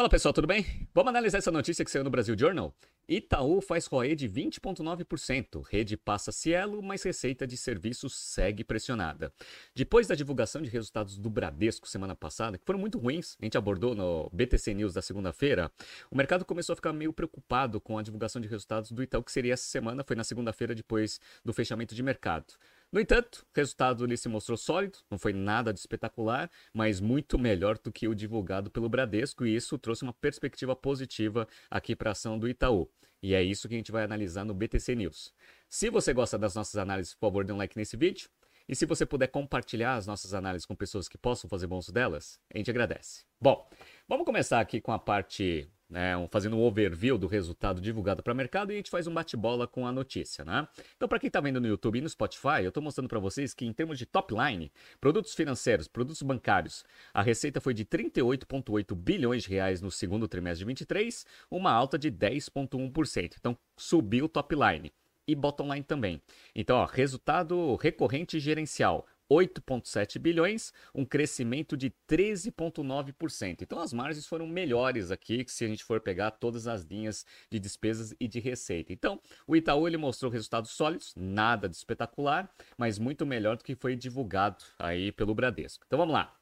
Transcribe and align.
Fala 0.00 0.08
pessoal, 0.08 0.32
tudo 0.32 0.46
bem? 0.46 0.64
Vamos 0.94 1.10
analisar 1.10 1.36
essa 1.36 1.50
notícia 1.50 1.84
que 1.84 1.90
saiu 1.90 2.02
no 2.02 2.08
Brasil 2.08 2.34
Journal? 2.34 2.74
Itaú 3.06 3.60
faz 3.60 3.84
ROE 3.84 4.16
de 4.16 4.26
20,9%. 4.26 5.62
Rede 5.68 5.94
passa 5.94 6.32
Cielo, 6.32 6.82
mas 6.82 7.02
receita 7.02 7.46
de 7.46 7.54
serviços 7.54 8.16
segue 8.16 8.64
pressionada. 8.64 9.30
Depois 9.74 10.06
da 10.06 10.14
divulgação 10.14 10.62
de 10.62 10.70
resultados 10.70 11.18
do 11.18 11.28
Bradesco 11.28 11.86
semana 11.86 12.16
passada, 12.16 12.56
que 12.56 12.64
foram 12.64 12.78
muito 12.78 12.96
ruins, 12.96 13.36
a 13.38 13.44
gente 13.44 13.58
abordou 13.58 13.94
no 13.94 14.30
BTC 14.32 14.72
News 14.72 14.94
da 14.94 15.02
segunda-feira, 15.02 15.70
o 16.10 16.16
mercado 16.16 16.46
começou 16.46 16.72
a 16.72 16.76
ficar 16.76 16.94
meio 16.94 17.12
preocupado 17.12 17.78
com 17.78 17.98
a 17.98 18.02
divulgação 18.02 18.40
de 18.40 18.48
resultados 18.48 18.90
do 18.90 19.02
Itaú, 19.02 19.22
que 19.22 19.30
seria 19.30 19.52
essa 19.52 19.68
semana, 19.68 20.02
foi 20.02 20.16
na 20.16 20.24
segunda-feira 20.24 20.74
depois 20.74 21.20
do 21.44 21.52
fechamento 21.52 21.94
de 21.94 22.02
mercado. 22.02 22.54
No 22.92 23.00
entanto, 23.00 23.46
o 23.46 23.56
resultado 23.56 24.04
ali 24.04 24.16
se 24.16 24.28
mostrou 24.28 24.58
sólido, 24.58 24.98
não 25.08 25.16
foi 25.16 25.32
nada 25.32 25.72
de 25.72 25.78
espetacular, 25.78 26.50
mas 26.74 27.00
muito 27.00 27.38
melhor 27.38 27.78
do 27.78 27.92
que 27.92 28.08
o 28.08 28.14
divulgado 28.14 28.68
pelo 28.68 28.88
Bradesco, 28.88 29.46
e 29.46 29.54
isso 29.54 29.78
trouxe 29.78 30.02
uma 30.02 30.12
perspectiva 30.12 30.74
positiva 30.74 31.46
aqui 31.70 31.94
para 31.94 32.10
a 32.10 32.12
ação 32.12 32.36
do 32.36 32.48
Itaú. 32.48 32.90
E 33.22 33.32
é 33.32 33.42
isso 33.42 33.68
que 33.68 33.74
a 33.74 33.76
gente 33.76 33.92
vai 33.92 34.02
analisar 34.02 34.44
no 34.44 34.54
BTC 34.54 34.96
News. 34.96 35.32
Se 35.68 35.88
você 35.88 36.12
gosta 36.12 36.36
das 36.36 36.56
nossas 36.56 36.76
análises, 36.76 37.14
por 37.14 37.28
favor, 37.28 37.44
dê 37.44 37.52
um 37.52 37.58
like 37.58 37.76
nesse 37.76 37.96
vídeo. 37.96 38.28
E 38.68 38.74
se 38.74 38.86
você 38.86 39.06
puder 39.06 39.28
compartilhar 39.28 39.94
as 39.94 40.06
nossas 40.06 40.34
análises 40.34 40.66
com 40.66 40.74
pessoas 40.74 41.08
que 41.08 41.18
possam 41.18 41.48
fazer 41.48 41.66
bom 41.66 41.78
uso 41.78 41.92
delas, 41.92 42.40
a 42.52 42.58
gente 42.58 42.70
agradece. 42.70 43.24
Bom, 43.40 43.68
vamos 44.08 44.24
começar 44.24 44.60
aqui 44.60 44.80
com 44.80 44.92
a 44.92 44.98
parte 44.98 45.70
né, 45.90 46.12
fazendo 46.30 46.56
um 46.56 46.62
overview 46.62 47.18
do 47.18 47.26
resultado 47.26 47.80
divulgado 47.80 48.22
para 48.22 48.32
o 48.32 48.36
mercado 48.36 48.70
e 48.70 48.74
a 48.74 48.76
gente 48.76 48.90
faz 48.90 49.06
um 49.06 49.12
bate-bola 49.12 49.66
com 49.66 49.86
a 49.86 49.92
notícia, 49.92 50.44
né? 50.44 50.68
Então, 50.96 51.08
para 51.08 51.18
quem 51.18 51.26
está 51.26 51.40
vendo 51.40 51.60
no 51.60 51.66
YouTube 51.66 51.98
e 51.98 52.00
no 52.00 52.08
Spotify, 52.08 52.62
eu 52.62 52.68
estou 52.68 52.82
mostrando 52.82 53.08
para 53.08 53.18
vocês 53.18 53.52
que 53.52 53.66
em 53.66 53.72
termos 53.72 53.98
de 53.98 54.06
top 54.06 54.32
line, 54.34 54.70
produtos 55.00 55.34
financeiros, 55.34 55.88
produtos 55.88 56.22
bancários, 56.22 56.84
a 57.12 57.22
receita 57.22 57.60
foi 57.60 57.74
de 57.74 57.84
38,8 57.84 58.94
bilhões 58.94 59.42
de 59.42 59.50
reais 59.50 59.80
no 59.80 59.90
segundo 59.90 60.28
trimestre 60.28 60.60
de 60.60 60.66
23, 60.66 61.26
uma 61.50 61.72
alta 61.72 61.98
de 61.98 62.10
10,1%. 62.10 63.34
Então, 63.38 63.58
subiu 63.76 64.26
o 64.26 64.28
top 64.28 64.54
line 64.54 64.92
e 65.26 65.34
bottom 65.34 65.72
line 65.72 65.84
também. 65.84 66.20
Então, 66.54 66.76
ó, 66.76 66.86
resultado 66.86 67.76
recorrente 67.76 68.38
gerencial, 68.38 69.06
8,7 69.30 70.18
bilhões, 70.18 70.72
um 70.94 71.04
crescimento 71.04 71.76
de 71.76 71.92
13,9%. 72.08 73.62
Então 73.62 73.78
as 73.80 73.92
margens 73.92 74.26
foram 74.26 74.46
melhores 74.46 75.10
aqui 75.10 75.44
se 75.46 75.64
a 75.64 75.68
gente 75.68 75.84
for 75.84 76.00
pegar 76.00 76.32
todas 76.32 76.66
as 76.66 76.82
linhas 76.82 77.24
de 77.48 77.60
despesas 77.60 78.14
e 78.18 78.26
de 78.26 78.40
receita. 78.40 78.92
Então 78.92 79.20
o 79.46 79.54
Itaú 79.54 79.86
ele 79.86 79.96
mostrou 79.96 80.30
resultados 80.30 80.70
sólidos, 80.70 81.14
nada 81.16 81.68
de 81.68 81.76
espetacular, 81.76 82.52
mas 82.76 82.98
muito 82.98 83.24
melhor 83.24 83.56
do 83.56 83.64
que 83.64 83.76
foi 83.76 83.94
divulgado 83.94 84.64
aí 84.78 85.12
pelo 85.12 85.34
Bradesco. 85.34 85.84
Então 85.86 85.98
vamos 85.98 86.14
lá. 86.14 86.34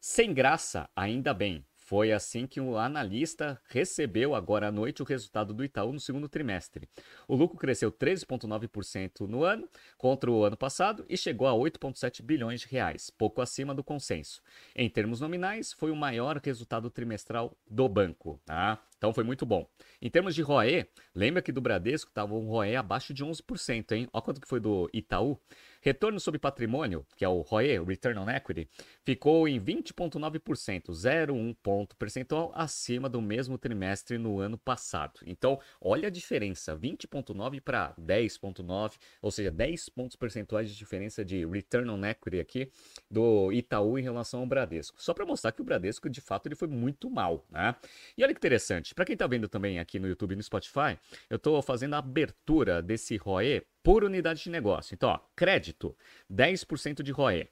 Sem 0.00 0.32
graça, 0.32 0.88
ainda 0.94 1.34
bem. 1.34 1.64
Foi 1.86 2.10
assim 2.10 2.48
que 2.48 2.60
o 2.60 2.76
analista 2.76 3.60
recebeu 3.68 4.34
agora 4.34 4.66
à 4.66 4.72
noite 4.72 5.02
o 5.02 5.04
resultado 5.04 5.54
do 5.54 5.64
Itaú 5.64 5.92
no 5.92 6.00
segundo 6.00 6.28
trimestre. 6.28 6.88
O 7.28 7.36
lucro 7.36 7.56
cresceu 7.56 7.92
13,9% 7.92 9.20
no 9.20 9.44
ano 9.44 9.68
contra 9.96 10.28
o 10.28 10.42
ano 10.42 10.56
passado 10.56 11.06
e 11.08 11.16
chegou 11.16 11.46
a 11.46 11.52
8,7 11.52 12.22
bilhões 12.22 12.62
de 12.62 12.66
reais, 12.66 13.08
pouco 13.08 13.40
acima 13.40 13.72
do 13.72 13.84
consenso. 13.84 14.42
Em 14.74 14.90
termos 14.90 15.20
nominais, 15.20 15.72
foi 15.72 15.92
o 15.92 15.96
maior 15.96 16.40
resultado 16.42 16.90
trimestral 16.90 17.56
do 17.70 17.88
banco. 17.88 18.40
Tá? 18.44 18.82
Então 18.96 19.12
foi 19.12 19.24
muito 19.24 19.44
bom. 19.44 19.68
Em 20.00 20.10
termos 20.10 20.34
de 20.34 20.42
ROE, 20.42 20.86
lembra 21.14 21.42
que 21.42 21.52
do 21.52 21.60
Bradesco 21.60 22.10
estava 22.10 22.34
um 22.34 22.48
ROE 22.48 22.76
abaixo 22.76 23.12
de 23.12 23.24
11%, 23.24 23.92
hein? 23.92 24.08
Olha 24.12 24.22
quanto 24.22 24.40
que 24.40 24.48
foi 24.48 24.60
do 24.60 24.88
Itaú. 24.92 25.38
Retorno 25.80 26.18
sobre 26.18 26.40
patrimônio, 26.40 27.06
que 27.16 27.24
é 27.24 27.28
o 27.28 27.42
ROE, 27.42 27.78
Return 27.84 28.18
on 28.18 28.28
Equity, 28.28 28.68
ficou 29.04 29.46
em 29.46 29.60
20,9%, 29.60 30.90
0,1 30.90 31.56
ponto 31.62 31.96
percentual 31.96 32.50
acima 32.56 33.08
do 33.08 33.22
mesmo 33.22 33.56
trimestre 33.56 34.18
no 34.18 34.40
ano 34.40 34.58
passado. 34.58 35.20
Então, 35.24 35.60
olha 35.80 36.08
a 36.08 36.10
diferença, 36.10 36.76
20,9 36.76 37.60
para 37.60 37.94
10,9, 38.00 38.94
ou 39.22 39.30
seja, 39.30 39.50
10 39.50 39.88
pontos 39.90 40.16
percentuais 40.16 40.68
de 40.68 40.76
diferença 40.76 41.24
de 41.24 41.46
Return 41.46 41.88
on 41.88 42.04
Equity 42.04 42.40
aqui 42.40 42.70
do 43.08 43.52
Itaú 43.52 43.96
em 43.96 44.02
relação 44.02 44.40
ao 44.40 44.46
Bradesco. 44.46 45.00
Só 45.00 45.14
para 45.14 45.24
mostrar 45.24 45.52
que 45.52 45.60
o 45.60 45.64
Bradesco, 45.64 46.10
de 46.10 46.20
fato, 46.20 46.46
ele 46.46 46.56
foi 46.56 46.66
muito 46.66 47.08
mal, 47.08 47.46
né? 47.48 47.76
E 48.18 48.24
olha 48.24 48.34
que 48.34 48.38
interessante, 48.38 48.85
para 48.94 49.04
quem 49.04 49.14
está 49.14 49.26
vendo 49.26 49.48
também 49.48 49.78
aqui 49.78 49.98
no 49.98 50.08
YouTube 50.08 50.32
e 50.32 50.36
no 50.36 50.42
Spotify, 50.42 50.98
eu 51.28 51.36
estou 51.36 51.60
fazendo 51.62 51.94
a 51.94 51.98
abertura 51.98 52.82
desse 52.82 53.16
ROE 53.16 53.62
por 53.82 54.04
unidade 54.04 54.42
de 54.42 54.50
negócio. 54.50 54.94
Então, 54.94 55.10
ó, 55.10 55.20
crédito, 55.34 55.96
10% 56.32 57.02
de 57.02 57.12
ROE. 57.12 57.48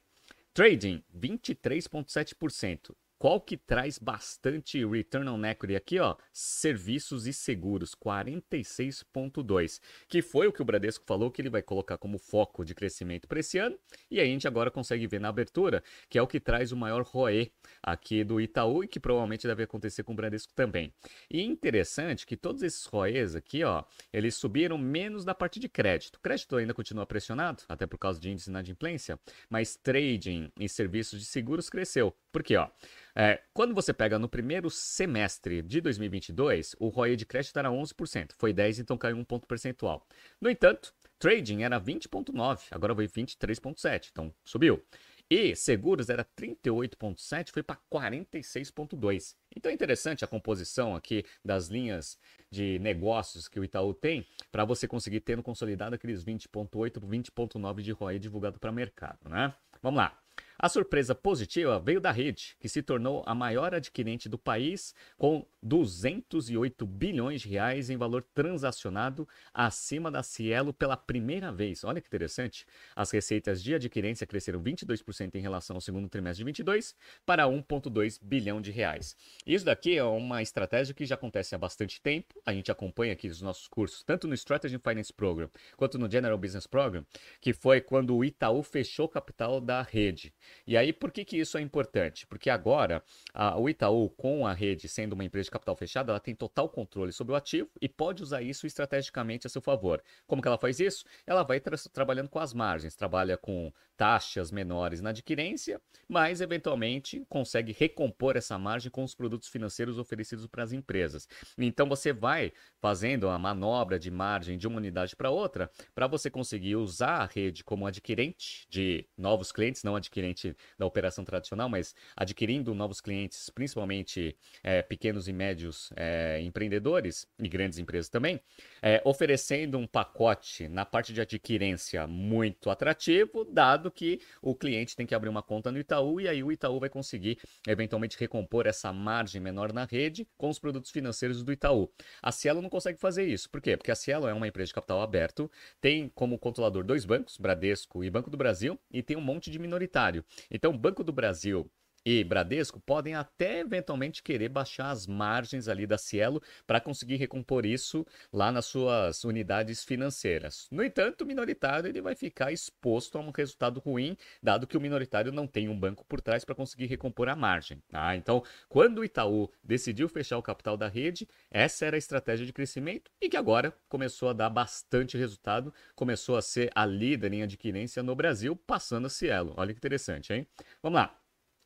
Trading, 0.53 1.03
23,7% 1.13 2.95
qual 3.25 3.41
que 3.41 3.57
traz 3.57 3.97
bastante 3.97 4.85
return 4.85 5.27
on 5.27 5.43
equity 5.43 5.75
aqui, 5.75 5.97
ó, 5.97 6.15
serviços 6.31 7.25
e 7.25 7.33
seguros, 7.33 7.95
46.2, 7.95 9.81
que 10.07 10.21
foi 10.21 10.45
o 10.45 10.53
que 10.53 10.61
o 10.61 10.65
Bradesco 10.65 11.03
falou 11.07 11.31
que 11.31 11.41
ele 11.41 11.49
vai 11.49 11.63
colocar 11.63 11.97
como 11.97 12.19
foco 12.19 12.63
de 12.63 12.75
crescimento 12.75 13.27
para 13.27 13.39
esse 13.39 13.57
ano, 13.57 13.75
e 14.11 14.21
a 14.21 14.25
gente 14.25 14.47
agora 14.47 14.69
consegue 14.69 15.07
ver 15.07 15.19
na 15.19 15.29
abertura, 15.29 15.83
que 16.07 16.19
é 16.19 16.21
o 16.21 16.27
que 16.27 16.39
traz 16.39 16.71
o 16.71 16.77
maior 16.77 17.01
ROE 17.01 17.51
aqui 17.81 18.23
do 18.23 18.39
Itaú 18.39 18.83
e 18.83 18.87
que 18.87 18.99
provavelmente 18.99 19.47
deve 19.47 19.63
acontecer 19.63 20.03
com 20.03 20.13
o 20.13 20.15
Bradesco 20.15 20.53
também. 20.53 20.93
E 21.27 21.41
interessante 21.41 22.27
que 22.27 22.37
todos 22.37 22.61
esses 22.61 22.85
ROEs 22.85 23.33
aqui, 23.33 23.63
ó, 23.63 23.83
eles 24.13 24.35
subiram 24.35 24.77
menos 24.77 25.25
da 25.25 25.33
parte 25.33 25.59
de 25.59 25.67
crédito. 25.67 26.17
O 26.17 26.19
crédito 26.19 26.57
ainda 26.57 26.75
continua 26.75 27.07
pressionado, 27.07 27.63
até 27.67 27.87
por 27.87 27.97
causa 27.97 28.19
de 28.19 28.29
índice 28.29 28.51
inadimplência, 28.51 29.19
mas 29.49 29.75
trading 29.75 30.51
e 30.59 30.69
serviços 30.69 31.19
de 31.19 31.25
seguros 31.25 31.71
cresceu. 31.71 32.15
Por 32.35 32.43
quê, 32.43 32.57
ó? 32.57 32.67
É, 33.15 33.41
quando 33.53 33.73
você 33.73 33.93
pega 33.93 34.19
no 34.19 34.27
primeiro 34.27 34.69
semestre 34.69 35.61
de 35.61 35.79
2022, 35.79 36.75
o 36.81 36.89
ROI 36.89 37.15
de 37.15 37.25
crédito 37.25 37.57
era 37.57 37.69
11%, 37.69 38.31
foi 38.37 38.53
10%, 38.53 38.79
então 38.79 38.97
caiu 38.97 39.15
um 39.15 39.23
ponto 39.23 39.47
percentual. 39.47 40.05
No 40.41 40.49
entanto, 40.49 40.93
trading 41.17 41.63
era 41.63 41.79
20,9%, 41.79 42.67
agora 42.71 42.93
foi 42.93 43.07
23,7%, 43.07 44.09
então 44.11 44.35
subiu. 44.43 44.83
E 45.29 45.55
seguros 45.55 46.09
era 46.09 46.25
38,7, 46.25 47.51
foi 47.53 47.63
para 47.63 47.79
46,2. 47.89 49.33
Então 49.55 49.71
é 49.71 49.73
interessante 49.73 50.25
a 50.25 50.27
composição 50.27 50.93
aqui 50.93 51.23
das 51.41 51.69
linhas 51.69 52.19
de 52.51 52.79
negócios 52.79 53.47
que 53.47 53.61
o 53.61 53.63
Itaú 53.63 53.93
tem 53.93 54.27
para 54.51 54.65
você 54.65 54.89
conseguir 54.89 55.21
tendo 55.21 55.41
consolidado 55.41 55.95
aqueles 55.95 56.21
20,8 56.25 56.99
20,9 56.99 57.81
de 57.81 57.93
ROI 57.93 58.19
divulgado 58.19 58.59
para 58.59 58.73
mercado, 58.73 59.29
né? 59.29 59.55
Vamos 59.81 59.99
lá. 59.99 60.24
A 60.57 60.69
surpresa 60.69 61.13
positiva 61.13 61.77
veio 61.79 61.99
da 61.99 62.11
rede, 62.11 62.55
que 62.59 62.69
se 62.69 62.81
tornou 62.81 63.23
a 63.25 63.35
maior 63.35 63.75
adquirente 63.75 64.29
do 64.29 64.37
país, 64.37 64.95
com 65.17 65.45
208 65.61 66.85
bilhões 66.85 67.41
de 67.41 67.49
reais 67.49 67.89
em 67.89 67.97
valor 67.97 68.23
transacionado 68.33 69.27
acima 69.53 70.09
da 70.09 70.23
Cielo 70.23 70.73
pela 70.73 70.95
primeira 70.95 71.51
vez. 71.51 71.83
Olha 71.83 71.99
que 71.99 72.07
interessante. 72.07 72.65
As 72.95 73.11
receitas 73.11 73.61
de 73.61 73.75
adquirência 73.75 74.25
cresceram 74.25 74.61
22% 74.61 75.35
em 75.35 75.41
relação 75.41 75.75
ao 75.75 75.81
segundo 75.81 76.07
trimestre 76.07 76.39
de 76.39 76.45
22 76.45 76.95
para 77.25 77.45
1,2 77.45 78.19
bilhão 78.21 78.61
de 78.61 78.71
reais. 78.71 79.15
Isso 79.45 79.65
daqui 79.65 79.97
é 79.97 80.03
uma 80.03 80.41
estratégia 80.41 80.93
que 80.93 81.05
já 81.05 81.15
acontece 81.15 81.53
há 81.53 81.57
bastante 81.57 82.01
tempo. 82.01 82.41
A 82.45 82.53
gente 82.53 82.71
acompanha 82.71 83.13
aqui 83.13 83.27
os 83.27 83.41
nossos 83.41 83.67
cursos, 83.67 84.03
tanto 84.03 84.27
no 84.27 84.33
Strategy 84.33 84.77
Finance 84.77 85.11
Program 85.11 85.49
quanto 85.75 85.97
no 85.97 86.09
General 86.09 86.37
Business 86.37 86.67
Program, 86.67 87.05
que 87.41 87.53
foi 87.53 87.81
quando 87.81 88.15
o 88.15 88.23
Itaú 88.23 88.63
fechou 88.63 89.09
capital 89.09 89.59
da 89.59 89.81
rede. 89.81 90.33
E 90.65 90.77
aí, 90.77 90.91
por 90.91 91.11
que, 91.11 91.23
que 91.25 91.37
isso 91.37 91.57
é 91.57 91.61
importante? 91.61 92.25
Porque 92.27 92.49
agora, 92.49 93.03
a, 93.33 93.57
o 93.59 93.69
Itaú, 93.69 94.09
com 94.09 94.45
a 94.45 94.53
rede 94.53 94.87
sendo 94.87 95.13
uma 95.13 95.23
empresa 95.23 95.45
de 95.45 95.51
capital 95.51 95.75
fechado, 95.75 96.09
ela 96.09 96.19
tem 96.19 96.35
total 96.35 96.69
controle 96.69 97.11
sobre 97.11 97.33
o 97.33 97.35
ativo 97.35 97.69
e 97.81 97.87
pode 97.87 98.23
usar 98.23 98.41
isso 98.41 98.65
estrategicamente 98.67 99.47
a 99.47 99.49
seu 99.49 99.61
favor. 99.61 100.01
Como 100.27 100.41
que 100.41 100.47
ela 100.47 100.57
faz 100.57 100.79
isso? 100.79 101.05
Ela 101.25 101.43
vai 101.43 101.59
tra 101.59 101.75
trabalhando 101.91 102.29
com 102.29 102.39
as 102.39 102.53
margens, 102.53 102.95
trabalha 102.95 103.37
com 103.37 103.71
taxas 103.97 104.51
menores 104.51 105.01
na 105.01 105.09
adquirência, 105.09 105.81
mas 106.07 106.41
eventualmente 106.41 107.25
consegue 107.29 107.71
recompor 107.71 108.35
essa 108.35 108.57
margem 108.57 108.91
com 108.91 109.03
os 109.03 109.15
produtos 109.15 109.47
financeiros 109.47 109.97
oferecidos 109.97 110.45
para 110.47 110.63
as 110.63 110.73
empresas. 110.73 111.27
Então 111.57 111.87
você 111.87 112.11
vai 112.11 112.51
fazendo 112.81 113.29
a 113.29 113.39
manobra 113.39 113.97
de 113.97 114.11
margem 114.11 114.57
de 114.57 114.67
uma 114.67 114.77
unidade 114.77 115.15
para 115.15 115.29
outra 115.29 115.69
para 115.93 116.07
você 116.07 116.29
conseguir 116.29 116.75
usar 116.75 117.21
a 117.21 117.25
rede 117.25 117.63
como 117.63 117.87
adquirente 117.87 118.67
de 118.69 119.07
novos 119.17 119.51
clientes, 119.51 119.83
não 119.83 119.95
adquirente 119.95 120.34
da 120.77 120.85
operação 120.85 121.23
tradicional, 121.23 121.69
mas 121.69 121.95
adquirindo 122.15 122.73
novos 122.73 122.99
clientes, 123.01 123.49
principalmente 123.49 124.37
é, 124.63 124.81
pequenos 124.81 125.27
e 125.27 125.33
médios 125.33 125.91
é, 125.95 126.39
empreendedores 126.41 127.27
e 127.39 127.47
grandes 127.47 127.79
empresas 127.79 128.09
também, 128.09 128.39
é, 128.81 129.01
oferecendo 129.05 129.77
um 129.77 129.87
pacote 129.87 130.67
na 130.67 130.85
parte 130.85 131.13
de 131.13 131.21
adquirência 131.21 132.07
muito 132.07 132.69
atrativo, 132.69 133.45
dado 133.45 133.89
que 133.91 134.19
o 134.41 134.55
cliente 134.55 134.95
tem 134.95 135.05
que 135.05 135.15
abrir 135.15 135.29
uma 135.29 135.41
conta 135.41 135.71
no 135.71 135.79
Itaú 135.79 136.19
e 136.19 136.27
aí 136.27 136.43
o 136.43 136.51
Itaú 136.51 136.79
vai 136.79 136.89
conseguir 136.89 137.37
eventualmente 137.67 138.17
recompor 138.19 138.67
essa 138.67 138.91
margem 138.91 139.41
menor 139.41 139.71
na 139.71 139.85
rede 139.85 140.27
com 140.37 140.49
os 140.49 140.59
produtos 140.59 140.91
financeiros 140.91 141.43
do 141.43 141.51
Itaú. 141.51 141.89
A 142.21 142.31
Cielo 142.31 142.61
não 142.61 142.69
consegue 142.69 142.99
fazer 142.99 143.25
isso. 143.25 143.49
Por 143.49 143.61
quê? 143.61 143.77
Porque 143.77 143.91
a 143.91 143.95
Cielo 143.95 144.27
é 144.27 144.33
uma 144.33 144.47
empresa 144.47 144.67
de 144.67 144.73
capital 144.73 145.01
aberto, 145.01 145.49
tem 145.79 146.09
como 146.09 146.37
controlador 146.37 146.83
dois 146.83 147.05
bancos, 147.05 147.37
Bradesco 147.37 148.03
e 148.03 148.09
Banco 148.09 148.29
do 148.29 148.37
Brasil, 148.37 148.79
e 148.91 149.01
tem 149.01 149.15
um 149.15 149.21
monte 149.21 149.51
de 149.51 149.59
minoritário. 149.59 150.24
Então, 150.49 150.71
o 150.71 150.77
Banco 150.77 151.03
do 151.03 151.13
Brasil 151.13 151.69
e 152.05 152.23
Bradesco 152.23 152.79
podem 152.79 153.15
até 153.15 153.61
eventualmente 153.61 154.21
querer 154.21 154.49
baixar 154.49 154.91
as 154.91 155.07
margens 155.07 155.67
ali 155.67 155.87
da 155.87 155.97
Cielo 155.97 156.41
para 156.67 156.79
conseguir 156.79 157.15
recompor 157.15 157.65
isso 157.65 158.05
lá 158.31 158.51
nas 158.51 158.65
suas 158.65 159.23
unidades 159.23 159.83
financeiras. 159.83 160.67
No 160.69 160.83
entanto, 160.83 161.21
o 161.21 161.25
minoritário 161.25 161.89
ele 161.89 162.01
vai 162.01 162.13
ficar 162.13 162.51
exposto 162.51 163.17
a 163.17 163.21
um 163.21 163.31
resultado 163.31 163.79
ruim, 163.79 164.15
dado 164.41 164.67
que 164.67 164.77
o 164.77 164.81
minoritário 164.81 165.31
não 165.31 165.47
tem 165.47 165.67
um 165.67 165.79
banco 165.79 166.05
por 166.05 166.21
trás 166.21 166.45
para 166.45 166.53
conseguir 166.53 166.85
recompor 166.85 167.27
a 167.27 167.35
margem. 167.35 167.81
Tá? 167.89 168.15
Então, 168.15 168.43
quando 168.69 168.99
o 168.99 169.05
Itaú 169.05 169.51
decidiu 169.63 170.07
fechar 170.07 170.37
o 170.37 170.43
capital 170.43 170.77
da 170.77 170.87
rede, 170.87 171.27
essa 171.49 171.85
era 171.85 171.95
a 171.95 171.97
estratégia 171.97 172.45
de 172.45 172.53
crescimento 172.53 173.09
e 173.19 173.27
que 173.27 173.37
agora 173.37 173.73
começou 173.89 174.29
a 174.29 174.33
dar 174.33 174.49
bastante 174.49 175.17
resultado, 175.17 175.73
começou 175.95 176.37
a 176.37 176.41
ser 176.41 176.69
a 176.75 176.85
líder 176.85 177.33
em 177.33 177.41
adquirência 177.41 178.03
no 178.03 178.15
Brasil, 178.15 178.55
passando 178.55 179.07
a 179.07 179.09
Cielo. 179.09 179.53
Olha 179.57 179.73
que 179.73 179.79
interessante, 179.79 180.31
hein? 180.33 180.45
Vamos 180.83 180.99
lá. 180.99 181.24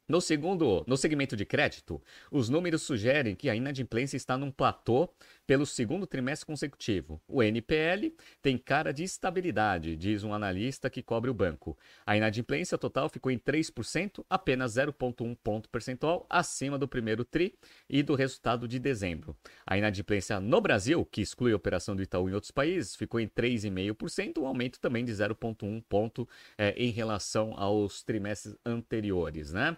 No 0.10 0.20
segundo, 0.20 0.84
no 0.88 0.98
segmento 0.98 1.36
de 1.36 1.46
crédito, 1.46 2.02
os 2.32 2.50
números 2.50 2.82
sugerem 2.82 3.36
que 3.36 3.48
a 3.48 3.56
inadimplência 3.56 4.18
está 4.18 4.36
num 4.36 4.50
platô 4.50 5.08
pelo 5.46 5.68
segundo 5.68 6.08
trimestre 6.08 6.48
consecutivo. 6.48 7.22
O 7.28 7.44
NPL 7.44 8.12
tem 8.42 8.58
cara 8.58 8.92
de 8.92 9.04
estabilidade, 9.04 9.96
diz 9.96 10.24
um 10.24 10.34
analista 10.34 10.90
que 10.90 11.04
cobre 11.04 11.30
o 11.30 11.34
banco. 11.34 11.78
A 12.08 12.18
inadimplência 12.18 12.76
total 12.76 13.08
ficou 13.08 13.32
em 13.32 13.38
3%, 13.38 14.26
apenas 14.28 14.78
0,1 14.78 15.38
ponto 15.44 15.70
percentual 15.70 16.26
acima 16.28 16.80
do 16.80 16.88
primeiro 16.88 17.24
TRI 17.24 17.54
e 17.88 18.02
do 18.02 18.16
resultado 18.16 18.68
de 18.68 18.80
dezembro. 18.80 19.38
A 19.64 19.78
inadimplência 19.78 20.40
no 20.40 20.60
Brasil, 20.60 21.06
que 21.06 21.22
exclui 21.22 21.54
a 21.54 21.56
operação 21.56 21.96
do 21.96 22.02
Itaú 22.02 22.28
em 22.28 22.34
outros 22.34 22.52
países, 22.52 22.96
ficou 22.96 23.20
em 23.20 23.28
3,5%, 23.28 24.40
um 24.40 24.48
aumento 24.48 24.80
também 24.80 25.06
de 25.06 25.12
0,1 25.12 25.84
ponto 25.88 26.28
é, 26.58 26.72
em 26.72 26.90
relação 26.90 27.54
aos 27.56 28.02
trimestres 28.02 28.56
anteriores. 28.66 29.54
Né? 29.54 29.78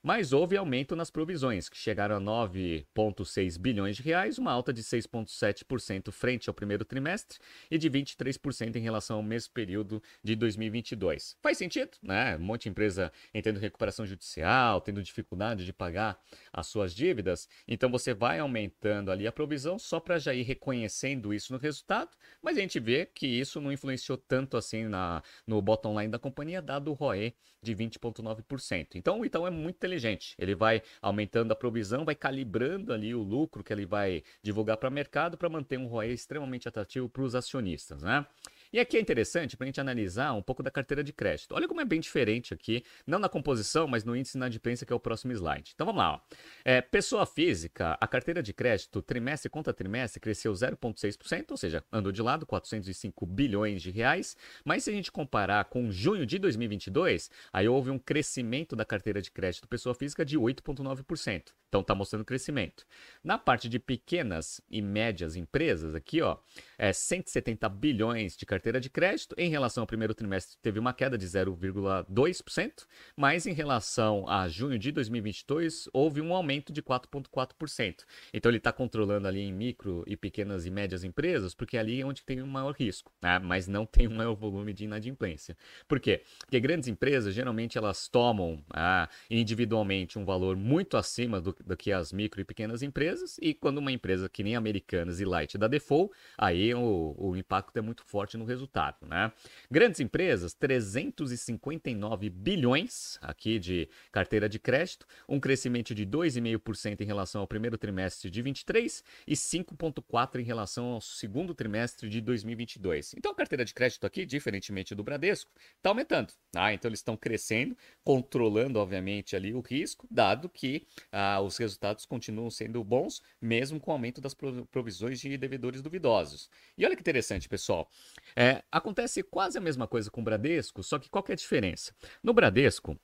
Mas 0.03 0.33
houve 0.33 0.57
aumento 0.57 0.95
nas 0.95 1.11
provisões, 1.11 1.69
que 1.69 1.77
chegaram 1.77 2.15
a 2.15 2.19
9,6 2.19 3.59
bilhões 3.59 3.95
de 3.95 4.01
reais, 4.01 4.39
uma 4.39 4.51
alta 4.51 4.73
de 4.73 4.81
6,7% 4.81 6.11
frente 6.11 6.49
ao 6.49 6.55
primeiro 6.55 6.83
trimestre 6.83 7.37
e 7.69 7.77
de 7.77 7.87
23% 7.87 8.75
em 8.75 8.79
relação 8.79 9.17
ao 9.17 9.23
mesmo 9.23 9.53
período 9.53 10.01
de 10.23 10.35
2022. 10.35 11.37
Faz 11.39 11.59
sentido, 11.59 11.91
né? 12.01 12.35
Um 12.35 12.39
monte 12.39 12.63
de 12.63 12.69
empresa 12.69 13.11
em 13.31 13.41
recuperação 13.59 14.03
judicial, 14.03 14.81
tendo 14.81 15.03
dificuldade 15.03 15.65
de 15.65 15.71
pagar 15.71 16.19
as 16.51 16.65
suas 16.65 16.95
dívidas, 16.95 17.47
então 17.67 17.91
você 17.91 18.11
vai 18.11 18.39
aumentando 18.39 19.11
ali 19.11 19.27
a 19.27 19.31
provisão 19.31 19.77
só 19.77 19.99
para 19.99 20.17
já 20.17 20.33
ir 20.33 20.41
reconhecendo 20.41 21.31
isso 21.31 21.53
no 21.53 21.59
resultado, 21.59 22.09
mas 22.41 22.57
a 22.57 22.61
gente 22.61 22.79
vê 22.79 23.05
que 23.05 23.27
isso 23.27 23.61
não 23.61 23.71
influenciou 23.71 24.17
tanto 24.17 24.57
assim 24.57 24.85
na, 24.85 25.21
no 25.45 25.61
bottom 25.61 25.99
line 25.99 26.11
da 26.11 26.17
companhia, 26.17 26.59
dado 26.59 26.89
o 26.89 26.93
ROE 26.93 27.35
de 27.61 27.75
20,9%. 27.75 28.95
Então 28.95 29.19
o 29.19 29.25
Itaú 29.25 29.45
é 29.45 29.51
muito 29.51 29.77
inteligente. 29.91 30.35
Ele 30.37 30.55
vai 30.55 30.81
aumentando 31.01 31.51
a 31.51 31.55
provisão, 31.55 32.05
vai 32.05 32.15
calibrando 32.15 32.93
ali 32.93 33.13
o 33.13 33.21
lucro 33.21 33.63
que 33.63 33.73
ele 33.73 33.85
vai 33.85 34.23
divulgar 34.41 34.77
para 34.77 34.89
o 34.89 34.91
mercado 34.91 35.37
para 35.37 35.49
manter 35.49 35.77
um 35.77 35.87
ROE 35.87 36.13
extremamente 36.13 36.67
atrativo 36.67 37.09
para 37.09 37.23
os 37.23 37.35
acionistas, 37.35 38.01
né? 38.01 38.25
E 38.73 38.79
aqui 38.79 38.95
é 38.95 39.01
interessante 39.01 39.57
para 39.57 39.65
a 39.65 39.67
gente 39.67 39.81
analisar 39.81 40.31
um 40.31 40.41
pouco 40.41 40.63
da 40.63 40.71
carteira 40.71 41.03
de 41.03 41.11
crédito. 41.11 41.53
Olha 41.53 41.67
como 41.67 41.81
é 41.81 41.85
bem 41.85 41.99
diferente 41.99 42.53
aqui, 42.53 42.85
não 43.05 43.19
na 43.19 43.27
composição, 43.27 43.85
mas 43.85 44.05
no 44.05 44.15
índice 44.15 44.33
de 44.33 44.37
inadimplência, 44.37 44.85
que 44.85 44.93
é 44.93 44.95
o 44.95 44.99
próximo 44.99 45.33
slide. 45.33 45.73
Então 45.75 45.85
vamos 45.85 45.99
lá. 45.99 46.23
É, 46.63 46.79
pessoa 46.79 47.25
física, 47.25 47.97
a 47.99 48.07
carteira 48.07 48.41
de 48.41 48.53
crédito, 48.53 49.01
trimestre 49.01 49.49
contra 49.49 49.73
trimestre, 49.73 50.21
cresceu 50.21 50.53
0,6%, 50.53 51.51
ou 51.51 51.57
seja, 51.57 51.83
andou 51.91 52.13
de 52.13 52.21
lado, 52.21 52.45
405 52.45 53.25
bilhões 53.25 53.81
de 53.81 53.91
reais. 53.91 54.37
Mas 54.63 54.85
se 54.85 54.89
a 54.89 54.93
gente 54.93 55.11
comparar 55.11 55.65
com 55.65 55.91
junho 55.91 56.25
de 56.25 56.39
2022, 56.39 57.29
aí 57.51 57.67
houve 57.67 57.89
um 57.89 57.99
crescimento 57.99 58.73
da 58.73 58.85
carteira 58.85 59.21
de 59.21 59.31
crédito 59.31 59.67
pessoa 59.67 59.93
física 59.93 60.23
de 60.23 60.37
8,9%. 60.37 61.51
Então 61.67 61.81
está 61.81 61.95
mostrando 61.95 62.25
crescimento. 62.25 62.85
Na 63.23 63.37
parte 63.37 63.69
de 63.69 63.79
pequenas 63.79 64.59
e 64.69 64.81
médias 64.81 65.37
empresas, 65.37 65.95
aqui, 65.95 66.21
ó, 66.21 66.37
é 66.81 66.91
170 66.91 67.69
bilhões 67.69 68.35
de 68.35 68.45
carteira 68.45 68.81
de 68.81 68.89
crédito. 68.89 69.35
Em 69.37 69.49
relação 69.49 69.83
ao 69.83 69.87
primeiro 69.87 70.15
trimestre, 70.15 70.57
teve 70.61 70.79
uma 70.79 70.93
queda 70.93 71.17
de 71.17 71.25
0,2%, 71.25 72.87
mas 73.15 73.45
em 73.45 73.53
relação 73.53 74.27
a 74.27 74.49
junho 74.49 74.79
de 74.79 74.91
2022, 74.91 75.87
houve 75.93 76.19
um 76.19 76.33
aumento 76.33 76.73
de 76.73 76.81
4,4%. 76.81 78.03
Então 78.33 78.49
ele 78.49 78.57
está 78.57 78.73
controlando 78.73 79.27
ali 79.27 79.41
em 79.41 79.53
micro 79.53 80.03
e 80.07 80.17
pequenas 80.17 80.65
e 80.65 80.71
médias 80.71 81.03
empresas, 81.03 81.53
porque 81.53 81.77
ali 81.77 82.01
é 82.01 82.05
onde 82.05 82.23
tem 82.23 82.41
o 82.41 82.45
um 82.45 82.47
maior 82.47 82.73
risco, 82.73 83.11
né? 83.21 83.39
mas 83.39 83.67
não 83.67 83.85
tem 83.85 84.07
um 84.07 84.15
maior 84.15 84.33
volume 84.33 84.73
de 84.73 84.85
inadimplência. 84.85 85.55
Por 85.87 85.99
quê? 85.99 86.23
Porque 86.39 86.59
grandes 86.59 86.89
empresas, 86.89 87.33
geralmente, 87.33 87.77
elas 87.77 88.07
tomam 88.07 88.61
ah, 88.71 89.07
individualmente 89.29 90.17
um 90.17 90.25
valor 90.25 90.57
muito 90.57 90.97
acima 90.97 91.39
do 91.39 91.51
do 91.65 91.77
que 91.77 91.91
as 91.91 92.11
micro 92.11 92.41
e 92.41 92.43
pequenas 92.43 92.81
empresas. 92.81 93.37
E 93.41 93.53
quando 93.53 93.77
uma 93.77 93.91
empresa 93.91 94.29
que 94.29 94.43
nem 94.43 94.55
Americanas 94.55 95.19
e 95.19 95.25
Light 95.25 95.57
dá 95.57 95.67
default, 95.67 96.13
aí 96.37 96.70
o, 96.73 97.15
o 97.17 97.35
impacto 97.35 97.77
é 97.77 97.81
muito 97.81 98.03
forte 98.05 98.37
no 98.37 98.45
resultado. 98.45 99.05
Né? 99.07 99.31
Grandes 99.69 99.99
empresas, 99.99 100.53
359 100.53 102.29
bilhões 102.29 103.17
aqui 103.21 103.59
de 103.59 103.89
carteira 104.11 104.47
de 104.47 104.59
crédito, 104.59 105.05
um 105.27 105.39
crescimento 105.39 105.93
de 105.93 106.05
2,5% 106.05 107.01
em 107.01 107.05
relação 107.05 107.41
ao 107.41 107.47
primeiro 107.47 107.77
trimestre 107.77 108.29
de 108.29 108.41
23 108.41 109.03
e 109.27 109.33
5,4% 109.33 110.39
em 110.39 110.43
relação 110.43 110.85
ao 110.93 111.01
segundo 111.01 111.53
trimestre 111.53 112.09
de 112.09 112.21
2022. 112.21 113.13
Então 113.17 113.31
a 113.31 113.35
carteira 113.35 113.65
de 113.65 113.73
crédito 113.73 114.05
aqui, 114.05 114.25
diferentemente 114.25 114.95
do 114.95 115.03
Bradesco, 115.03 115.51
está 115.77 115.89
aumentando. 115.89 116.33
Ah, 116.55 116.73
então 116.73 116.89
eles 116.89 116.99
estão 116.99 117.15
crescendo, 117.15 117.75
controlando, 118.03 118.79
obviamente, 118.79 119.35
ali 119.35 119.53
o 119.53 119.61
risco, 119.61 120.07
dado 120.09 120.49
que 120.49 120.87
ah, 121.11 121.39
os 121.41 121.57
resultados 121.57 122.05
continuam 122.05 122.49
sendo 122.49 122.83
bons, 122.83 123.21
mesmo 123.41 123.79
com 123.79 123.91
o 123.91 123.93
aumento 123.93 124.21
das 124.21 124.33
provisões 124.69 125.19
de 125.19 125.37
devedores 125.37 125.81
duvidosos. 125.81 126.49
E 126.77 126.85
olha 126.85 126.95
que 126.95 127.01
interessante, 127.01 127.47
pessoal. 127.47 127.89
É, 128.35 128.63
acontece 128.71 129.23
quase 129.23 129.57
a 129.57 129.61
mesma 129.61 129.87
coisa 129.87 130.09
com 130.09 130.21
o 130.21 130.23
Bradesco, 130.23 130.83
só 130.83 130.97
que 130.97 131.09
qual 131.09 131.23
que 131.23 131.31
é 131.31 131.33
a 131.33 131.37
diferença? 131.37 131.93
No 132.23 132.33
Bradesco, 132.33 132.99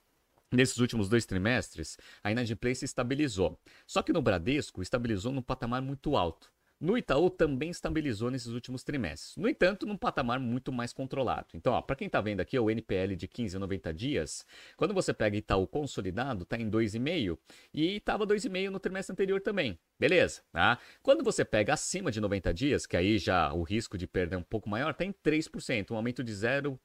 Nesses 0.50 0.78
últimos 0.78 1.10
dois 1.10 1.26
trimestres, 1.26 1.98
a 2.24 2.32
inadimplência 2.32 2.86
estabilizou. 2.86 3.60
Só 3.86 4.02
que 4.02 4.14
no 4.14 4.22
Bradesco, 4.22 4.82
estabilizou 4.82 5.34
num 5.34 5.42
patamar 5.42 5.82
muito 5.82 6.16
alto. 6.16 6.50
No 6.80 6.96
Itaú 6.96 7.32
também 7.32 7.72
estabilizou 7.72 8.30
nesses 8.30 8.54
últimos 8.54 8.84
trimestres. 8.84 9.36
No 9.36 9.50
entanto, 9.50 9.86
num 9.88 9.98
patamar 9.98 10.40
muito 10.40 10.72
mais 10.72 10.94
controlado. 10.94 11.48
Então, 11.56 11.82
para 11.82 11.96
quem 11.96 12.06
está 12.06 12.22
vendo 12.22 12.40
aqui, 12.40 12.58
o 12.58 12.70
NPL 12.70 13.16
de 13.16 13.28
15 13.28 13.58
a 13.58 13.60
90 13.60 13.94
dias, 13.96 14.46
quando 14.76 14.94
você 14.94 15.12
pega 15.12 15.36
Itaú 15.36 15.66
consolidado, 15.66 16.44
está 16.44 16.56
em 16.56 16.70
2,5 16.70 17.36
e 17.74 17.98
estava 17.98 18.28
2,5 18.28 18.70
no 18.70 18.80
trimestre 18.80 19.12
anterior 19.12 19.42
também. 19.42 19.78
Beleza, 20.00 20.42
tá? 20.52 20.78
Quando 21.02 21.24
você 21.24 21.44
pega 21.44 21.74
acima 21.74 22.12
de 22.12 22.22
90 22.22 22.54
dias, 22.54 22.86
que 22.86 22.96
aí 22.96 23.18
já 23.18 23.52
o 23.52 23.64
risco 23.64 23.98
de 23.98 24.06
perda 24.06 24.36
é 24.36 24.38
um 24.38 24.44
pouco 24.44 24.70
maior, 24.70 24.92
está 24.92 25.04
em 25.04 25.12
3%, 25.12 25.92
um 25.92 25.96
aumento 25.96 26.24
de 26.24 26.32
0,1 26.32 26.78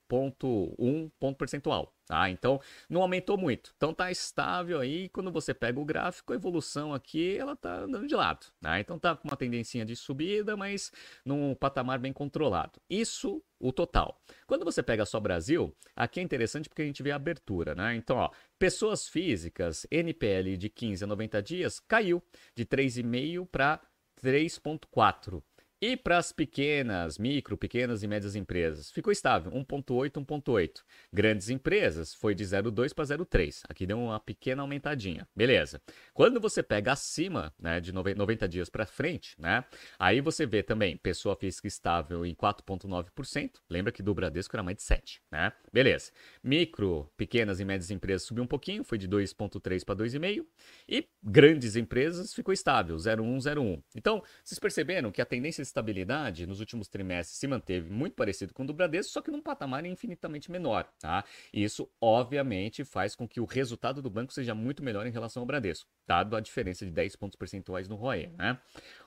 ponto 1.19 1.37
percentual. 1.37 1.95
Tá? 2.07 2.29
Então, 2.29 2.61
não 2.91 3.01
aumentou 3.01 3.39
muito. 3.39 3.73
Então, 3.77 3.95
tá 3.95 4.11
estável 4.11 4.81
aí. 4.81 5.09
Quando 5.11 5.31
você 5.31 5.55
pega 5.55 5.79
o 5.79 5.85
gráfico, 5.85 6.33
a 6.33 6.37
evolução 6.37 6.93
aqui, 6.93 7.39
ela 7.39 7.55
tá 7.55 7.81
andando 7.81 8.07
de 8.07 8.15
lado. 8.15 8.47
Tá? 8.61 8.81
Então, 8.81 8.99
tá 8.99 9.17
com 9.17 9.29
uma 9.29 9.37
tendência 9.37 9.85
de 9.85 9.95
subida, 9.95 10.57
mas 10.57 10.91
num 11.25 11.55
patamar 11.55 11.99
bem 11.99 12.13
controlado. 12.13 12.81
Isso, 12.91 13.43
o 13.63 13.73
total. 13.73 14.21
Quando 14.47 14.65
você 14.65 14.83
pega 14.83 15.07
só 15.07 15.21
Brasil, 15.21 15.75
aqui 15.95 16.19
é 16.19 16.23
interessante 16.23 16.69
porque 16.69 16.83
a 16.83 16.85
gente 16.85 17.03
vê 17.03 17.13
a 17.13 17.17
abertura, 17.17 17.75
né? 17.75 17.95
Então, 17.95 18.17
ó, 18.17 18.31
pessoas 18.59 19.09
físicas, 19.09 19.87
NPL 19.91 20.57
de 20.57 20.69
15 20.69 21.05
a 21.05 21.07
90 21.07 21.43
dias, 21.43 21.79
caiu 21.79 22.21
de 22.57 22.67
3,5 22.67 23.47
para 23.47 23.81
3,4. 24.21 25.43
E 25.85 25.97
para 25.97 26.17
as 26.17 26.31
pequenas, 26.31 27.19
micro, 27.19 27.57
pequenas 27.57 28.05
e 28.05 28.07
médias 28.07 28.37
empresas, 28.37 28.89
ficou 28.93 29.13
estável, 29.13 29.51
1.8, 29.51 30.13
1.8. 30.25 30.85
Grandes 31.13 31.51
empresas 31.51 32.15
foi 32.15 32.37
de 32.37 32.45
0.2 32.45 32.95
para 32.95 33.05
0.3. 33.05 33.63
Aqui 33.69 33.85
deu 33.85 33.99
uma 33.99 34.21
pequena 34.21 34.63
aumentadinha. 34.63 35.27
Beleza. 35.35 35.83
Quando 36.15 36.39
você 36.39 36.63
pega 36.63 36.93
acima, 36.93 37.53
né, 37.59 37.81
de 37.81 37.93
90 37.93 38.49
dias 38.49 38.71
para 38.71 38.87
frente, 38.87 39.35
né, 39.37 39.65
aí 39.99 40.21
você 40.21 40.47
vê 40.47 40.63
também 40.63 40.97
pessoa 40.97 41.35
física 41.35 41.67
estável 41.67 42.25
em 42.25 42.33
4.9%. 42.33 43.51
Lembra 43.69 43.91
que 43.91 44.05
do 44.05 44.15
Bradesco 44.15 44.55
era 44.55 44.63
mais 44.63 44.77
de 44.77 44.85
7, 44.85 45.21
né? 45.33 45.53
Beleza. 45.73 46.13
Micro, 46.45 47.11
pequenas 47.17 47.59
e 47.59 47.65
médias 47.65 47.91
empresas 47.91 48.23
subiu 48.23 48.45
um 48.45 48.47
pouquinho, 48.47 48.85
foi 48.85 48.99
de 48.99 49.09
2.3 49.09 49.85
para 49.85 49.97
2,5. 49.97 50.47
E 50.89 51.09
grandes 51.21 51.75
empresas 51.75 52.33
ficou 52.33 52.55
estável, 52.55 52.95
0.1, 52.95 53.37
0.1. 53.39 53.83
Então, 53.97 54.23
vocês 54.45 54.61
perceberam 54.61 55.11
que 55.11 55.21
a 55.21 55.27
tendência 55.27 55.72
estabilidade 55.73 56.47
nos 56.47 56.61
últimos 56.61 56.89
trimestres 56.89 57.39
se 57.39 57.47
manteve 57.49 57.91
muito 57.91 58.15
parecido 58.15 58.53
com 58.53 58.63
o 58.63 58.67
do 58.67 58.75
Bradesco, 58.75 59.13
só 59.13 59.21
que 59.21 59.31
num 59.31 59.41
patamar 59.41 59.85
infinitamente 59.85 60.51
menor, 60.51 60.85
tá? 61.01 61.25
E 61.53 61.65
isso, 61.65 61.91
obviamente, 62.01 62.85
faz 62.85 63.17
com 63.17 63.27
que 63.27 63.41
o 63.41 63.45
resultado 63.45 64.01
do 64.01 64.11
banco 64.11 64.33
seja 64.33 64.55
muito 64.55 64.83
melhor 64.83 65.07
em 65.07 65.11
relação 65.11 65.43
ao 65.43 65.47
Bradesco, 65.47 65.91
dado 66.07 66.37
a 66.37 66.41
diferença 66.41 66.85
de 66.85 66.93
10 66.93 67.17
pontos 67.17 67.37
percentuais 67.37 67.89
no 67.89 67.97
ROE, 67.97 68.29
né? 68.39 68.59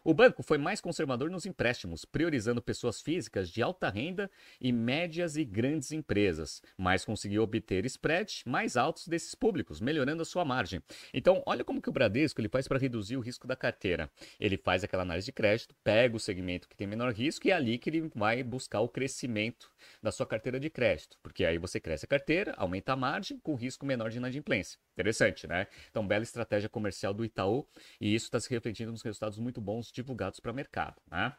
O 0.08 0.14
banco 0.14 0.44
foi 0.44 0.60
mais 0.60 0.80
conservador 0.80 1.32
nos 1.32 1.48
empréstimos, 1.48 2.06
priorizando 2.06 2.62
pessoas 2.62 3.02
físicas 3.02 3.50
de 3.50 3.64
alta 3.64 3.90
renda 3.90 4.30
e 4.62 4.72
médias 4.72 5.36
e 5.36 5.44
grandes 5.44 5.92
empresas, 5.92 6.62
mas 6.78 7.04
conseguiu 7.04 7.42
obter 7.42 7.84
spreads 7.88 8.44
mais 8.46 8.78
altos 8.78 9.08
desses 9.08 9.34
públicos, 9.34 9.82
melhorando 9.82 10.22
a 10.22 10.26
sua 10.26 10.46
margem. 10.46 10.80
Então, 11.12 11.42
olha 11.44 11.64
como 11.64 11.82
que 11.82 11.90
o 11.90 11.92
Bradesco 11.92 12.40
ele 12.40 12.48
faz 12.48 12.68
para 12.68 12.78
reduzir 12.78 13.18
o 13.18 13.20
risco 13.20 13.48
da 13.48 13.56
carteira. 13.56 14.08
Ele 14.40 14.58
faz 14.58 14.84
aquela 14.84 15.02
análise 15.02 15.26
de 15.26 15.32
crédito, 15.32 15.74
pega 15.84 16.16
o 16.16 16.20
segmento 16.20 16.70
que 16.70 16.78
tem 16.78 16.86
menor 16.86 17.12
risco 17.12 17.48
e 17.48 17.50
é 17.50 17.56
ali 17.56 17.80
que 17.80 17.90
ele 17.90 18.12
vai 18.14 18.44
buscar 18.44 18.82
o 18.82 18.88
crescimento 18.88 19.72
da 20.04 20.12
sua 20.12 20.28
carteira 20.28 20.60
de 20.60 20.70
crédito, 20.70 21.18
porque 21.24 21.44
aí 21.44 21.58
você 21.58 21.80
cresce 21.80 22.06
a 22.06 22.08
carteira, 22.08 22.54
aumenta 22.58 22.94
a 22.94 22.96
margem 22.96 23.40
com 23.40 23.56
risco 23.56 23.88
menor 23.88 24.12
de 24.12 24.18
inadimplência. 24.18 24.78
Interessante, 24.96 25.46
né? 25.46 25.68
Então, 25.92 26.08
bela 26.08 26.24
estratégia 26.24 26.70
comercial 26.70 27.14
do 27.14 27.26
Itaú 27.26 27.68
e 28.00 28.16
isso 28.16 28.26
está 28.26 28.40
se 28.40 28.50
refletindo 28.50 28.92
nos 28.92 29.02
resultados 29.02 29.38
muito 29.38 29.60
bons 29.60 29.92
divulgados 29.92 30.40
para 30.40 30.52
o 30.52 30.56
mercado, 30.56 30.96
né? 31.12 31.36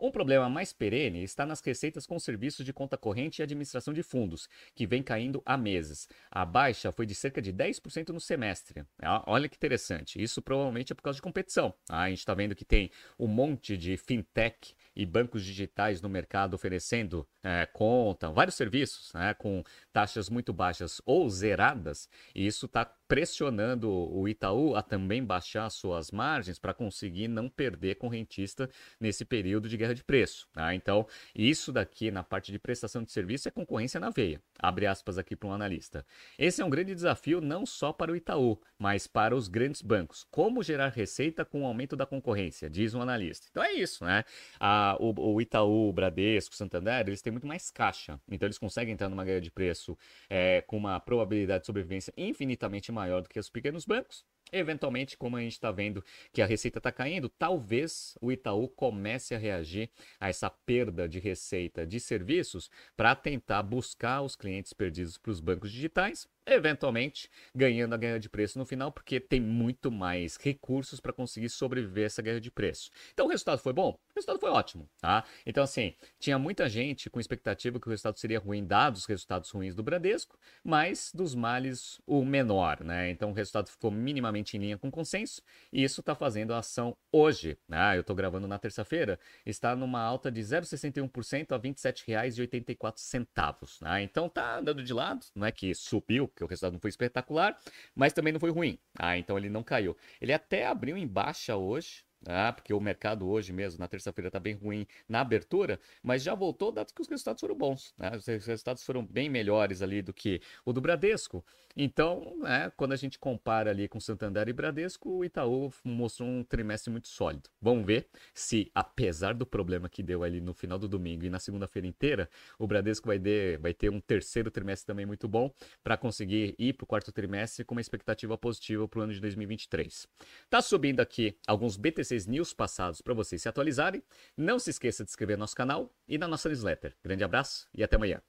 Um 0.00 0.12
problema 0.12 0.48
mais 0.48 0.72
perene 0.72 1.24
está 1.24 1.44
nas 1.44 1.60
receitas 1.60 2.06
com 2.06 2.20
serviços 2.20 2.64
de 2.64 2.72
conta 2.72 2.96
corrente 2.96 3.40
e 3.40 3.42
administração 3.42 3.92
de 3.92 4.04
fundos, 4.04 4.48
que 4.72 4.86
vem 4.86 5.02
caindo 5.02 5.42
há 5.44 5.56
meses. 5.56 6.08
A 6.30 6.44
baixa 6.44 6.92
foi 6.92 7.04
de 7.04 7.16
cerca 7.16 7.42
de 7.42 7.52
10% 7.52 8.10
no 8.10 8.20
semestre. 8.20 8.84
Olha 9.26 9.48
que 9.48 9.56
interessante. 9.56 10.22
Isso 10.22 10.40
provavelmente 10.40 10.92
é 10.92 10.94
por 10.94 11.02
causa 11.02 11.16
de 11.16 11.22
competição. 11.22 11.74
Ah, 11.88 12.02
a 12.02 12.10
gente 12.10 12.20
está 12.20 12.32
vendo 12.32 12.54
que 12.54 12.64
tem 12.64 12.92
um 13.18 13.26
monte 13.26 13.76
de 13.76 13.96
fintech 13.96 14.72
e 14.98 15.06
bancos 15.06 15.44
digitais 15.44 16.02
no 16.02 16.08
mercado 16.08 16.54
oferecendo 16.54 17.24
é, 17.40 17.64
conta, 17.66 18.28
vários 18.30 18.56
serviços 18.56 19.12
né, 19.14 19.32
com 19.32 19.62
taxas 19.92 20.28
muito 20.28 20.52
baixas 20.52 21.00
ou 21.06 21.30
zeradas, 21.30 22.08
e 22.34 22.44
isso 22.44 22.66
está 22.66 22.84
pressionando 22.84 23.90
o 23.90 24.28
Itaú 24.28 24.76
a 24.76 24.82
também 24.82 25.24
baixar 25.24 25.70
suas 25.70 26.10
margens 26.10 26.58
para 26.58 26.74
conseguir 26.74 27.26
não 27.26 27.48
perder 27.48 27.94
correntista 27.94 28.68
nesse 29.00 29.24
período 29.24 29.68
de 29.68 29.76
guerra 29.76 29.94
de 29.94 30.04
preço. 30.04 30.46
Tá? 30.52 30.74
Então, 30.74 31.06
isso 31.34 31.72
daqui 31.72 32.10
na 32.10 32.22
parte 32.22 32.52
de 32.52 32.58
prestação 32.58 33.02
de 33.02 33.10
serviço 33.10 33.48
é 33.48 33.50
concorrência 33.50 33.98
na 33.98 34.10
veia. 34.10 34.42
Abre 34.58 34.86
aspas 34.86 35.16
aqui 35.16 35.34
para 35.34 35.48
um 35.48 35.52
analista. 35.52 36.04
Esse 36.38 36.60
é 36.60 36.64
um 36.64 36.70
grande 36.70 36.94
desafio 36.94 37.40
não 37.40 37.64
só 37.64 37.92
para 37.92 38.12
o 38.12 38.16
Itaú, 38.16 38.60
mas 38.78 39.06
para 39.06 39.34
os 39.34 39.48
grandes 39.48 39.80
bancos. 39.80 40.26
Como 40.30 40.62
gerar 40.62 40.88
receita 40.88 41.44
com 41.44 41.62
o 41.62 41.66
aumento 41.66 41.96
da 41.96 42.04
concorrência, 42.04 42.68
diz 42.68 42.94
um 42.94 43.00
analista. 43.00 43.46
Então 43.50 43.62
é 43.62 43.72
isso, 43.72 44.04
né? 44.04 44.24
A, 44.60 44.87
o, 44.96 45.34
o 45.34 45.40
Itaú, 45.40 45.88
o 45.88 45.92
Bradesco, 45.92 46.54
o 46.54 46.56
Santander, 46.56 47.06
eles 47.06 47.22
têm 47.22 47.30
muito 47.32 47.46
mais 47.46 47.70
caixa. 47.70 48.20
Então 48.30 48.46
eles 48.46 48.58
conseguem 48.58 48.94
entrar 48.94 49.08
numa 49.08 49.24
guerra 49.24 49.40
de 49.40 49.50
preço 49.50 49.96
é, 50.28 50.62
com 50.62 50.76
uma 50.76 50.98
probabilidade 51.00 51.62
de 51.62 51.66
sobrevivência 51.66 52.12
infinitamente 52.16 52.90
maior 52.92 53.22
do 53.22 53.28
que 53.28 53.38
os 53.38 53.50
pequenos 53.50 53.84
bancos. 53.84 54.24
Eventualmente, 54.52 55.16
como 55.16 55.36
a 55.36 55.40
gente 55.40 55.52
está 55.52 55.70
vendo 55.70 56.02
que 56.32 56.40
a 56.40 56.46
receita 56.46 56.78
está 56.78 56.90
caindo, 56.90 57.28
talvez 57.28 58.16
o 58.20 58.32
Itaú 58.32 58.68
comece 58.68 59.34
a 59.34 59.38
reagir 59.38 59.90
a 60.18 60.28
essa 60.28 60.48
perda 60.48 61.08
de 61.08 61.18
receita 61.18 61.86
de 61.86 62.00
serviços 62.00 62.70
para 62.96 63.14
tentar 63.14 63.62
buscar 63.62 64.22
os 64.22 64.34
clientes 64.34 64.72
perdidos 64.72 65.18
para 65.18 65.30
os 65.30 65.40
bancos 65.40 65.70
digitais 65.70 66.26
eventualmente 66.54 67.30
ganhando 67.54 67.94
a 67.94 67.98
guerra 67.98 68.18
de 68.18 68.28
preço 68.28 68.58
no 68.58 68.66
final, 68.66 68.92
porque 68.92 69.20
tem 69.20 69.40
muito 69.40 69.90
mais 69.90 70.36
recursos 70.36 71.00
para 71.00 71.12
conseguir 71.12 71.48
sobreviver 71.48 72.06
essa 72.06 72.22
guerra 72.22 72.40
de 72.40 72.50
preço. 72.50 72.90
Então 73.12 73.26
o 73.26 73.28
resultado 73.28 73.58
foi 73.58 73.72
bom? 73.72 73.90
O 73.90 74.14
resultado 74.14 74.40
foi 74.40 74.50
ótimo, 74.50 74.88
tá? 75.00 75.24
Então 75.46 75.64
assim, 75.64 75.94
tinha 76.18 76.38
muita 76.38 76.68
gente 76.68 77.10
com 77.10 77.20
expectativa 77.20 77.80
que 77.80 77.86
o 77.86 77.90
resultado 77.90 78.18
seria 78.18 78.38
ruim 78.38 78.66
dados 78.66 79.00
os 79.00 79.06
resultados 79.06 79.50
ruins 79.50 79.74
do 79.74 79.82
Bradesco, 79.82 80.38
mas 80.62 81.10
dos 81.14 81.34
males 81.34 82.00
o 82.06 82.24
menor, 82.24 82.82
né? 82.82 83.10
Então 83.10 83.30
o 83.30 83.34
resultado 83.34 83.70
ficou 83.70 83.90
minimamente 83.90 84.56
em 84.56 84.60
linha 84.60 84.78
com 84.78 84.88
o 84.88 84.90
consenso 84.90 85.42
e 85.72 85.84
isso 85.84 86.00
está 86.00 86.14
fazendo 86.14 86.54
a 86.54 86.58
ação 86.58 86.96
hoje, 87.12 87.58
né? 87.68 87.96
Eu 87.96 88.00
estou 88.00 88.14
gravando 88.14 88.46
na 88.46 88.58
terça-feira, 88.58 89.18
está 89.44 89.74
numa 89.74 90.00
alta 90.00 90.30
de 90.30 90.40
0,61% 90.40 91.52
a 91.52 91.56
R$ 91.56 91.62
27,84, 91.62 93.82
né? 93.82 94.02
Então 94.02 94.28
tá 94.28 94.58
andando 94.58 94.82
de 94.82 94.92
lado, 94.92 95.24
não 95.34 95.46
é 95.46 95.52
que 95.52 95.74
subiu, 95.74 96.28
porque 96.38 96.44
o 96.44 96.48
resultado 96.48 96.72
não 96.74 96.80
foi 96.80 96.90
espetacular, 96.90 97.58
mas 97.94 98.12
também 98.12 98.32
não 98.32 98.38
foi 98.38 98.50
ruim. 98.50 98.78
Ah, 98.96 99.18
então 99.18 99.36
ele 99.36 99.48
não 99.50 99.64
caiu. 99.64 99.96
Ele 100.20 100.32
até 100.32 100.66
abriu 100.66 100.96
em 100.96 101.06
baixa 101.06 101.56
hoje, 101.56 102.04
ah, 102.26 102.52
porque 102.52 102.72
o 102.72 102.80
mercado 102.80 103.28
hoje 103.28 103.52
mesmo, 103.52 103.78
na 103.78 103.86
terça-feira, 103.86 104.28
está 104.28 104.40
bem 104.40 104.54
ruim 104.54 104.86
na 105.08 105.20
abertura, 105.20 105.78
mas 106.02 106.22
já 106.22 106.34
voltou, 106.34 106.72
dado 106.72 106.92
que 106.92 107.00
os 107.00 107.08
resultados 107.08 107.40
foram 107.40 107.54
bons. 107.54 107.94
Né? 107.96 108.10
Os 108.16 108.26
resultados 108.26 108.84
foram 108.84 109.04
bem 109.04 109.28
melhores 109.28 109.82
ali 109.82 110.02
do 110.02 110.12
que 110.12 110.40
o 110.64 110.72
do 110.72 110.80
Bradesco. 110.80 111.44
Então, 111.76 112.36
né, 112.40 112.72
quando 112.76 112.92
a 112.92 112.96
gente 112.96 113.20
compara 113.20 113.70
ali 113.70 113.86
com 113.86 114.00
Santander 114.00 114.48
e 114.48 114.52
Bradesco, 114.52 115.08
o 115.10 115.24
Itaú 115.24 115.72
mostrou 115.84 116.28
um 116.28 116.42
trimestre 116.42 116.90
muito 116.90 117.06
sólido. 117.06 117.48
Vamos 117.62 117.86
ver 117.86 118.08
se, 118.34 118.68
apesar 118.74 119.32
do 119.32 119.46
problema 119.46 119.88
que 119.88 120.02
deu 120.02 120.24
ali 120.24 120.40
no 120.40 120.52
final 120.52 120.76
do 120.76 120.88
domingo 120.88 121.24
e 121.24 121.30
na 121.30 121.38
segunda-feira 121.38 121.86
inteira, 121.86 122.28
o 122.58 122.66
Bradesco 122.66 123.06
vai 123.06 123.18
ter, 123.18 123.58
vai 123.58 123.72
ter 123.72 123.90
um 123.90 124.00
terceiro 124.00 124.50
trimestre 124.50 124.86
também 124.86 125.06
muito 125.06 125.28
bom 125.28 125.52
para 125.84 125.96
conseguir 125.96 126.56
ir 126.58 126.72
para 126.72 126.82
o 126.82 126.86
quarto 126.86 127.12
trimestre 127.12 127.64
com 127.64 127.76
uma 127.76 127.80
expectativa 127.80 128.36
positiva 128.36 128.88
para 128.88 128.98
o 128.98 129.02
ano 129.02 129.12
de 129.12 129.20
2023. 129.20 130.08
Tá 130.50 130.60
subindo 130.60 130.98
aqui 130.98 131.36
alguns 131.46 131.76
BTCs 132.08 132.26
News 132.26 132.54
passados 132.54 133.02
para 133.02 133.14
vocês 133.14 133.42
se 133.42 133.48
atualizarem. 133.48 134.02
Não 134.36 134.58
se 134.58 134.70
esqueça 134.70 135.04
de 135.04 135.10
inscrever 135.10 135.36
no 135.36 135.42
nosso 135.42 135.54
canal 135.54 135.94
e 136.06 136.16
na 136.16 136.26
nossa 136.26 136.48
newsletter. 136.48 136.96
Grande 137.04 137.24
abraço 137.24 137.68
e 137.74 137.84
até 137.84 137.96
amanhã. 137.96 138.22